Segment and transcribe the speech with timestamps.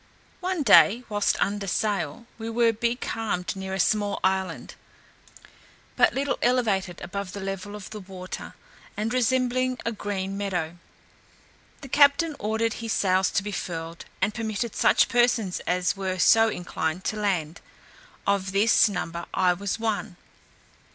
[0.39, 4.73] One day, whilst under sail, we were becalmed near a small island,
[5.95, 8.55] but little elevated above the level of the water,
[8.97, 10.79] and resembling a green meadow.
[11.81, 16.49] The captain ordered his sails to be furled, and permitted such persons as were so
[16.49, 17.61] inclined to land;
[18.25, 20.15] of this number I was one.